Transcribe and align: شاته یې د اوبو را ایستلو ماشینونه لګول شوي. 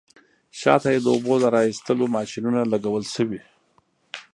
شاته 0.59 0.87
یې 0.93 0.99
د 1.03 1.07
اوبو 1.13 1.33
را 1.53 1.61
ایستلو 1.69 2.05
ماشینونه 2.15 2.61
لګول 2.71 3.03
شوي. 3.13 3.41